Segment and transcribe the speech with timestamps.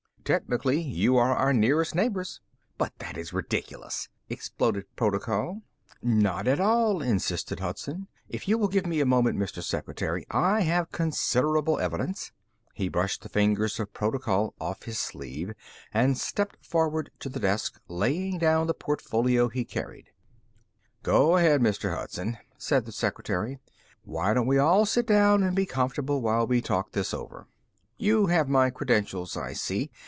[0.23, 2.39] "Technically, you are our nearest neighbors."
[2.77, 5.61] "But that is ridiculous!" exploded Protocol.
[6.01, 8.07] "Not at all," insisted Hudson.
[8.29, 9.61] "If you will give me a moment, Mr.
[9.61, 12.31] Secretary, I have considerable evidence."
[12.73, 15.53] He brushed the fingers of Protocol off his sleeve
[15.93, 20.11] and stepped forward to the desk, laying down the portfolio he carried.
[21.03, 21.93] "Go ahead, Mr.
[21.93, 23.59] Hudson," said the secretary.
[24.03, 27.47] "Why don't we all sit down and be comfortable while we talk this over?"
[27.97, 29.91] "You have my credentials, I see.